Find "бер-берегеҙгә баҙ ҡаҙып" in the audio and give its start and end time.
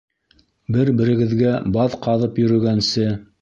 0.77-2.41